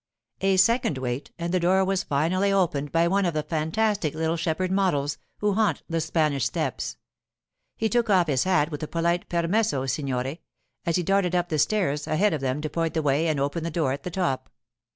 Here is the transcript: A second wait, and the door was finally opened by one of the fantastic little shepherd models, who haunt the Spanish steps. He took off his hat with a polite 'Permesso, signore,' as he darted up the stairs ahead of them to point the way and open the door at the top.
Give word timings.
A 0.41 0.57
second 0.57 0.97
wait, 0.97 1.29
and 1.37 1.53
the 1.53 1.59
door 1.59 1.85
was 1.85 2.01
finally 2.01 2.51
opened 2.51 2.91
by 2.91 3.07
one 3.07 3.23
of 3.23 3.35
the 3.35 3.43
fantastic 3.43 4.15
little 4.15 4.35
shepherd 4.35 4.71
models, 4.71 5.19
who 5.41 5.53
haunt 5.53 5.83
the 5.87 6.01
Spanish 6.01 6.43
steps. 6.45 6.97
He 7.77 7.87
took 7.87 8.09
off 8.09 8.25
his 8.25 8.43
hat 8.45 8.71
with 8.71 8.81
a 8.81 8.87
polite 8.87 9.29
'Permesso, 9.29 9.85
signore,' 9.87 10.39
as 10.87 10.95
he 10.95 11.03
darted 11.03 11.35
up 11.35 11.49
the 11.49 11.59
stairs 11.59 12.07
ahead 12.07 12.33
of 12.33 12.41
them 12.41 12.61
to 12.61 12.67
point 12.69 12.95
the 12.95 13.03
way 13.03 13.27
and 13.27 13.39
open 13.39 13.63
the 13.63 13.69
door 13.69 13.91
at 13.91 14.01
the 14.01 14.09
top. 14.09 14.49